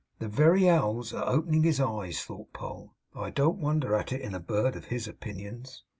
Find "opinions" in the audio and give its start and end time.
5.07-5.83